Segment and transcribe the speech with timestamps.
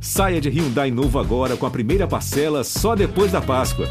[0.00, 3.86] Saia de Hyundai novo agora com a primeira parcela só depois da Páscoa.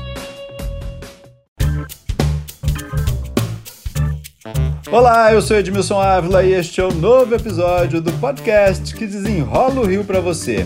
[4.92, 9.05] Olá, eu sou Edmilson Ávila e este é o um novo episódio do podcast que
[9.05, 10.66] desenrola o Rio para você.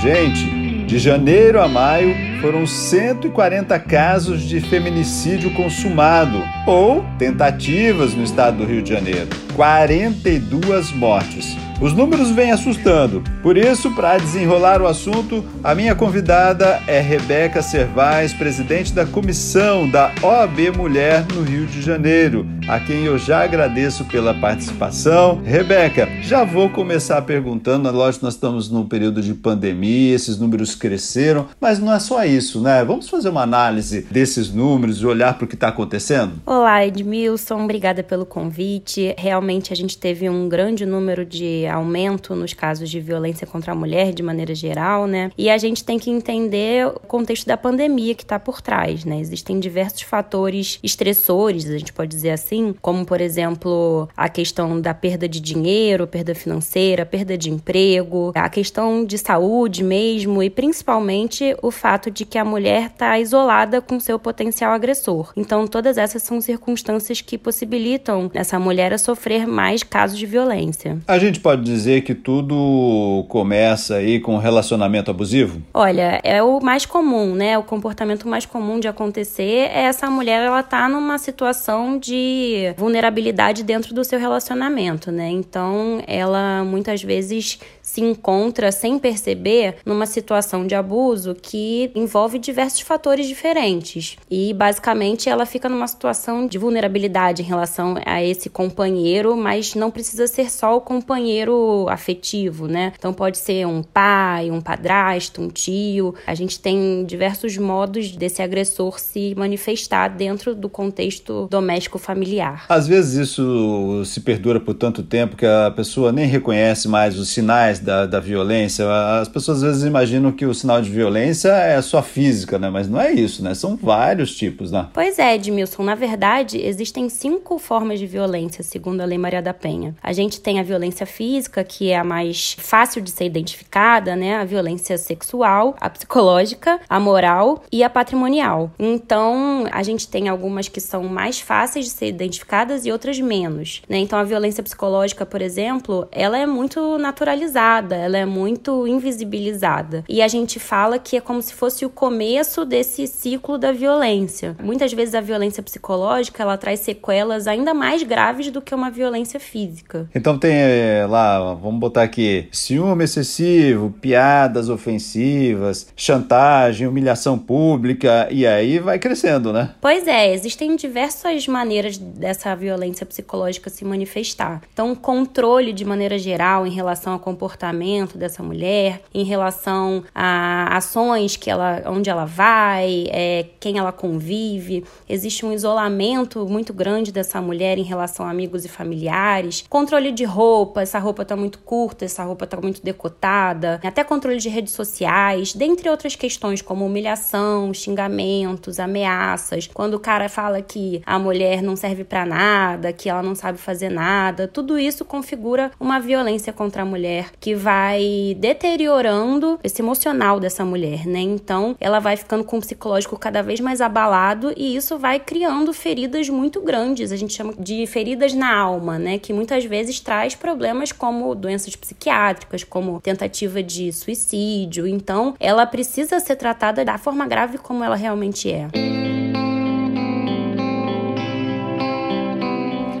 [0.00, 8.58] Gente, de janeiro a maio foram 140 casos de feminicídio consumado ou tentativas no estado
[8.58, 9.28] do Rio de Janeiro.
[9.54, 11.56] 42 mortes.
[11.80, 13.22] Os números vêm assustando.
[13.40, 19.88] Por isso, para desenrolar o assunto, a minha convidada é Rebeca Servais, presidente da comissão
[19.88, 25.40] da OAB Mulher no Rio de Janeiro, a quem eu já agradeço pela participação.
[25.44, 31.46] Rebeca, já vou começar perguntando, lógico nós estamos num período de pandemia, esses números cresceram,
[31.60, 32.84] mas não é só isso, né?
[32.84, 36.32] Vamos fazer uma análise desses números e olhar para o que está acontecendo?
[36.44, 39.14] Olá, Edmilson, obrigada pelo convite.
[39.16, 43.74] Realmente a gente teve um grande número de aumento nos casos de violência contra a
[43.74, 45.30] mulher de maneira geral, né?
[45.36, 49.20] E a gente tem que entender o contexto da pandemia que está por trás, né?
[49.20, 54.94] Existem diversos fatores estressores, a gente pode dizer assim, como por exemplo a questão da
[54.94, 61.56] perda de dinheiro, perda financeira, perda de emprego, a questão de saúde mesmo e principalmente
[61.62, 65.32] o fato de que a mulher está isolada com seu potencial agressor.
[65.36, 70.98] Então todas essas são circunstâncias que possibilitam essa mulher a sofrer mais casos de violência.
[71.06, 75.60] A gente pode pode dizer que tudo começa aí com relacionamento abusivo?
[75.74, 77.58] Olha, é o mais comum, né?
[77.58, 83.64] O comportamento mais comum de acontecer é essa mulher ela tá numa situação de vulnerabilidade
[83.64, 85.28] dentro do seu relacionamento, né?
[85.28, 87.58] Então, ela muitas vezes
[87.88, 94.18] se encontra sem perceber numa situação de abuso que envolve diversos fatores diferentes.
[94.30, 99.90] E basicamente ela fica numa situação de vulnerabilidade em relação a esse companheiro, mas não
[99.90, 102.92] precisa ser só o companheiro afetivo, né?
[102.98, 106.14] Então pode ser um pai, um padrasto, um tio.
[106.26, 112.66] A gente tem diversos modos desse agressor se manifestar dentro do contexto doméstico familiar.
[112.68, 117.30] Às vezes isso se perdura por tanto tempo que a pessoa nem reconhece mais os
[117.30, 118.86] sinais da, da violência.
[119.20, 122.70] As pessoas às vezes imaginam que o sinal de violência é só física, né?
[122.70, 123.54] Mas não é isso, né?
[123.54, 124.88] São vários tipos, né?
[124.92, 125.82] Pois é, Edmilson.
[125.82, 129.94] Na verdade, existem cinco formas de violência, segundo a Lei Maria da Penha.
[130.02, 134.36] A gente tem a violência física, que é a mais fácil de ser identificada, né?
[134.36, 138.70] A violência sexual, a psicológica, a moral e a patrimonial.
[138.78, 143.82] Então, a gente tem algumas que são mais fáceis de ser identificadas e outras menos,
[143.88, 143.98] né?
[143.98, 150.04] Então, a violência psicológica, por exemplo, ela é muito naturalizada ela é muito invisibilizada.
[150.08, 154.56] E a gente fala que é como se fosse o começo desse ciclo da violência.
[154.62, 159.38] Muitas vezes a violência psicológica, ela traz sequelas ainda mais graves do que uma violência
[159.38, 160.08] física.
[160.14, 168.46] Então tem eh, lá, vamos botar aqui, ciúme excessivo, piadas ofensivas, chantagem, humilhação pública, e
[168.46, 169.74] aí vai crescendo, né?
[169.80, 174.62] Pois é, existem diversas maneiras dessa violência psicológica se manifestar.
[174.72, 180.76] Então, controle de maneira geral em relação ao comportamento comportamento dessa mulher, em relação a
[180.76, 184.84] ações que ela, onde ela vai, é, quem ela convive.
[185.08, 189.64] Existe um isolamento muito grande dessa mulher em relação a amigos e familiares.
[189.68, 193.80] Controle de roupa, essa roupa tá muito curta, essa roupa tá muito decotada.
[193.82, 199.68] Até controle de redes sociais, dentre outras questões como humilhação, xingamentos, ameaças.
[199.72, 203.58] Quando o cara fala que a mulher não serve para nada, que ela não sabe
[203.58, 210.40] fazer nada, tudo isso configura uma violência contra a mulher que vai deteriorando esse emocional
[210.40, 211.20] dessa mulher, né?
[211.20, 215.72] Então, ela vai ficando com o psicológico cada vez mais abalado e isso vai criando
[215.72, 217.12] feridas muito grandes.
[217.12, 219.18] A gente chama de feridas na alma, né?
[219.18, 224.86] Que muitas vezes traz problemas como doenças psiquiátricas, como tentativa de suicídio.
[224.86, 228.68] Então, ela precisa ser tratada da forma grave como ela realmente é.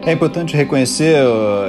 [0.08, 1.18] É importante reconhecer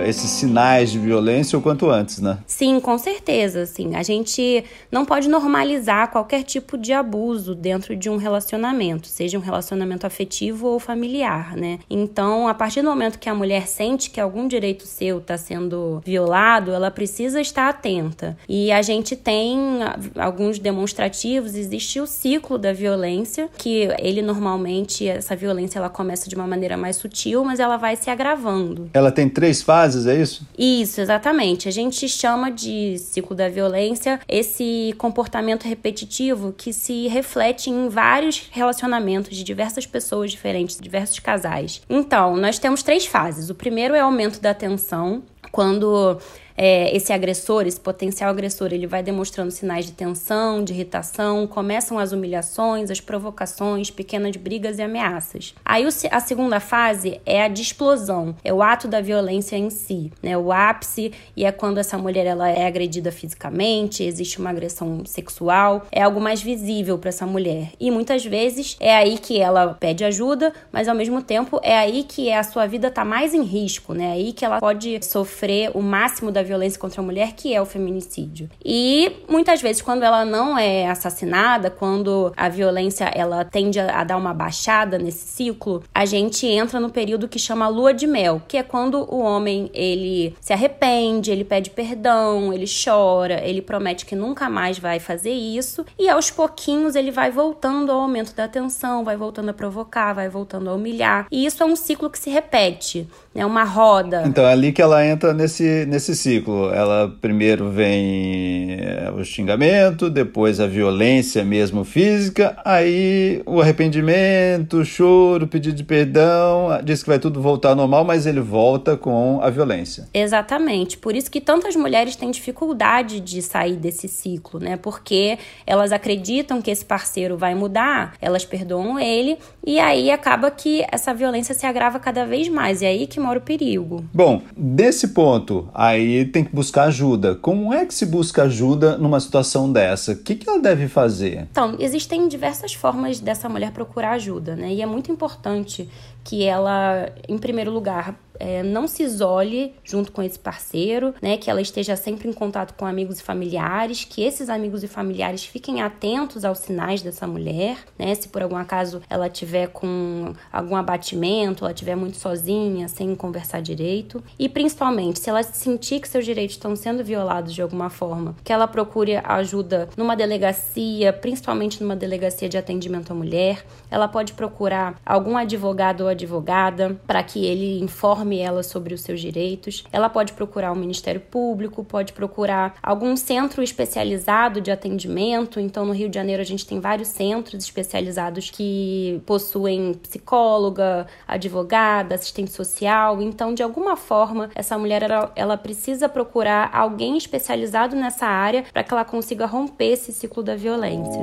[0.08, 2.38] esses sinais de violência o quanto antes, né?
[2.48, 3.66] Sim, com certeza.
[3.66, 3.98] Sim.
[3.98, 9.42] A gente não pode normalizar qualquer tipo de abuso dentro de um relacionamento, seja um
[9.42, 11.80] relacionamento afetivo ou familiar, né?
[11.90, 16.02] Então, a partir do momento que a mulher sente que algum direito seu está sendo
[16.06, 18.38] violado, ela precisa estar atenta.
[18.48, 19.80] E a gente tem
[20.18, 26.36] alguns demonstrativos, existe o ciclo da violência, que ele normalmente, essa violência ela começa de
[26.36, 28.90] uma maneira mais sutil, mas ela vai se agravando agravando.
[28.94, 30.48] Ela tem três fases, é isso?
[30.58, 31.68] Isso, exatamente.
[31.68, 38.48] A gente chama de ciclo da violência esse comportamento repetitivo que se reflete em vários
[38.52, 41.81] relacionamentos de diversas pessoas diferentes, diversos casais.
[41.90, 43.50] Então, nós temos três fases.
[43.50, 46.18] O primeiro é o aumento da tensão, quando
[46.62, 51.98] é, esse agressor, esse potencial agressor, ele vai demonstrando sinais de tensão, de irritação, começam
[51.98, 55.56] as humilhações, as provocações, pequenas brigas e ameaças.
[55.64, 60.12] Aí a segunda fase é a de explosão, é o ato da violência em si,
[60.22, 60.38] né?
[60.38, 65.86] O ápice e é quando essa mulher ela é agredida fisicamente, existe uma agressão sexual,
[65.90, 67.70] é algo mais visível para essa mulher.
[67.80, 72.04] E muitas vezes é aí que ela pede ajuda, mas ao mesmo tempo é aí
[72.04, 74.10] que a sua vida está mais em risco, né?
[74.10, 77.62] É aí que ela pode sofrer o máximo da violência contra a mulher, que é
[77.62, 78.50] o feminicídio.
[78.66, 84.18] E muitas vezes, quando ela não é assassinada, quando a violência ela tende a, dar
[84.18, 88.57] uma baixada nesse ciclo, a gente entra no período que chama lua de mel, que
[88.57, 94.16] é quando o homem ele se arrepende, ele pede perdão, ele chora, ele promete que
[94.16, 99.04] nunca mais vai fazer isso e aos pouquinhos ele vai voltando ao aumento da tensão,
[99.04, 101.28] vai voltando a provocar, vai voltando a humilhar.
[101.31, 103.45] E isso é um ciclo que se repete, é né?
[103.45, 104.24] uma roda.
[104.25, 106.74] Então é ali que ela entra nesse, nesse ciclo ciclo.
[106.74, 114.86] Ela primeiro vem é, o xingamento, depois a violência mesmo física, aí o arrependimento, o
[114.86, 118.96] choro, o pedido de perdão, diz que vai tudo voltar ao normal, mas ele volta
[118.96, 120.08] com a violência.
[120.14, 120.98] Exatamente.
[120.98, 124.78] Por isso que tantas mulheres têm dificuldade de sair desse ciclo, né?
[124.78, 130.86] Porque elas acreditam que esse parceiro vai mudar, elas perdoam ele e aí acaba que
[130.92, 132.82] essa violência se agrava cada vez mais.
[132.82, 134.04] E é aí que mora o perigo.
[134.14, 137.36] Bom, desse ponto, aí tem que buscar ajuda.
[137.36, 140.14] Como é que se busca ajuda numa situação dessa?
[140.14, 141.48] O que, que ela deve fazer?
[141.52, 144.74] Então, existem diversas formas dessa mulher procurar ajuda, né?
[144.74, 145.90] E é muito importante
[146.30, 151.38] que ela, em primeiro lugar, é, não se isole junto com esse parceiro, né?
[151.38, 155.44] Que ela esteja sempre em contato com amigos e familiares, que esses amigos e familiares
[155.44, 158.16] fiquem atentos aos sinais dessa mulher, né?
[158.16, 163.62] Se por algum acaso ela tiver com algum abatimento, ela estiver muito sozinha, sem conversar
[163.62, 164.24] direito.
[164.38, 168.54] E principalmente, se ela sentir que seus direitos estão sendo violados de alguma forma, que
[168.54, 173.66] ela procure ajuda numa delegacia, principalmente numa delegacia de atendimento à mulher.
[173.92, 179.21] Ela pode procurar algum advogado ou advogada para que ele informe ela sobre os seus
[179.21, 179.83] direitos.
[179.92, 185.60] Ela pode procurar o Ministério Público, pode procurar algum centro especializado de atendimento.
[185.60, 192.16] Então, no Rio de Janeiro, a gente tem vários centros especializados que possuem psicóloga, advogada,
[192.16, 193.21] assistente social.
[193.21, 198.83] Então, de alguma forma, essa mulher ela, ela precisa procurar alguém especializado nessa área para
[198.83, 201.19] que ela consiga romper esse ciclo da violência.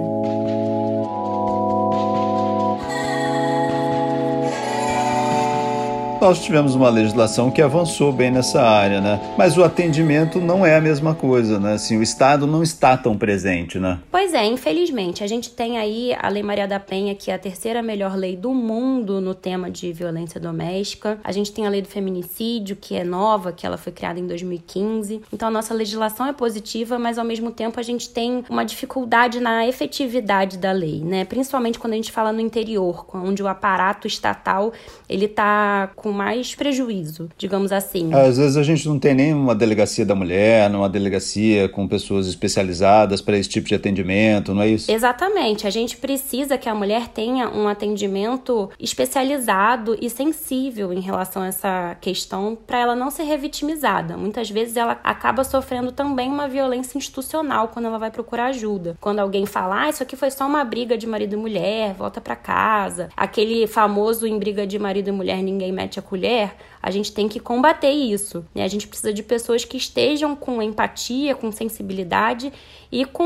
[6.20, 9.34] Nós tivemos uma legislação que avançou bem nessa área, né?
[9.36, 11.74] Mas o atendimento não é a mesma coisa, né?
[11.74, 13.98] Assim, o Estado não está tão presente, né?
[14.10, 15.22] Pois é, infelizmente.
[15.22, 18.34] A gente tem aí a Lei Maria da Penha, que é a terceira melhor lei
[18.34, 21.18] do mundo no tema de violência doméstica.
[21.22, 24.26] A gente tem a Lei do Feminicídio, que é nova, que ela foi criada em
[24.26, 25.20] 2015.
[25.32, 29.38] Então a nossa legislação é positiva, mas ao mesmo tempo a gente tem uma dificuldade
[29.38, 31.26] na efetividade da lei, né?
[31.26, 34.72] Principalmente quando a gente fala no interior, onde o aparato estatal
[35.08, 38.14] ele tá com mais prejuízo, digamos assim.
[38.14, 42.28] Às vezes a gente não tem nem uma delegacia da mulher, uma delegacia com pessoas
[42.28, 44.88] especializadas para esse tipo de atendimento, não é isso?
[44.88, 45.66] Exatamente.
[45.66, 51.48] A gente precisa que a mulher tenha um atendimento especializado e sensível em relação a
[51.48, 54.16] essa questão para ela não ser revitimizada.
[54.16, 58.96] Muitas vezes ela acaba sofrendo também uma violência institucional quando ela vai procurar ajuda.
[59.00, 62.20] Quando alguém fala, ah, isso aqui foi só uma briga de marido e mulher, volta
[62.20, 63.08] para casa.
[63.16, 67.28] Aquele famoso em briga de marido e mulher ninguém mete a colher, a gente tem
[67.28, 68.44] que combater isso.
[68.54, 68.62] Né?
[68.62, 72.52] A gente precisa de pessoas que estejam com empatia, com sensibilidade
[72.90, 73.24] e com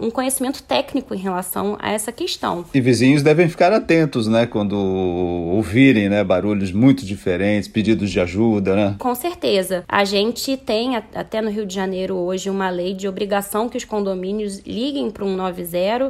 [0.00, 2.64] um conhecimento técnico em relação a essa questão.
[2.72, 8.76] E vizinhos devem ficar atentos, né, quando ouvirem, né, barulhos muito diferentes, pedidos de ajuda,
[8.76, 8.96] né?
[8.98, 9.84] Com certeza.
[9.88, 13.84] A gente tem até no Rio de Janeiro hoje uma lei de obrigação que os
[13.84, 15.58] condomínios liguem para um 90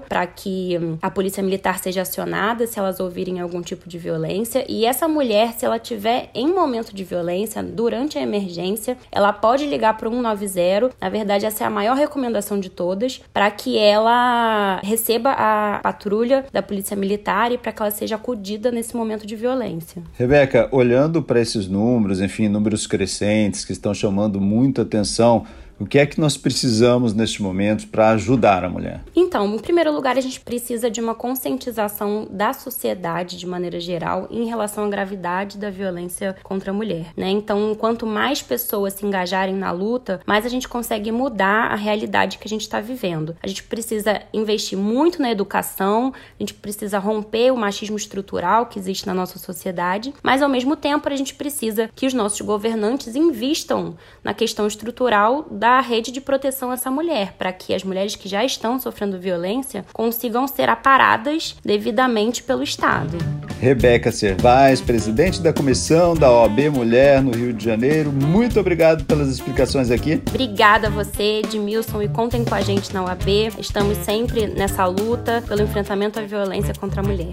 [0.08, 4.64] para que hum, a polícia militar seja acionada se elas ouvirem algum tipo de violência
[4.68, 9.66] e essa mulher, se ela tiver em momento de violência, durante a emergência, ela pode
[9.66, 10.90] ligar para o 190.
[11.00, 16.46] Na verdade, essa é a maior recomendação de todas, para que ela receba a patrulha
[16.52, 20.02] da Polícia Militar e para que ela seja acudida nesse momento de violência.
[20.14, 25.44] Rebeca, olhando para esses números, enfim, números crescentes que estão chamando muita atenção,
[25.80, 29.00] O que é que nós precisamos neste momento para ajudar a mulher?
[29.14, 34.26] Então, em primeiro lugar, a gente precisa de uma conscientização da sociedade de maneira geral
[34.28, 37.30] em relação à gravidade da violência contra a mulher, né?
[37.30, 42.38] Então, quanto mais pessoas se engajarem na luta, mais a gente consegue mudar a realidade
[42.38, 43.36] que a gente está vivendo.
[43.40, 48.80] A gente precisa investir muito na educação, a gente precisa romper o machismo estrutural que
[48.80, 53.14] existe na nossa sociedade, mas ao mesmo tempo a gente precisa que os nossos governantes
[53.14, 58.16] invistam na questão estrutural da rede de proteção a essa mulher, para que as mulheres
[58.16, 63.18] que já estão sofrendo violência consigam ser aparadas devidamente pelo Estado.
[63.60, 69.28] Rebeca Servais, presidente da comissão da OAB Mulher no Rio de Janeiro, muito obrigado pelas
[69.28, 70.22] explicações aqui.
[70.26, 73.28] Obrigada a você, Edmilson, e contem com a gente na OAB.
[73.58, 77.32] Estamos sempre nessa luta pelo enfrentamento à violência contra a mulher.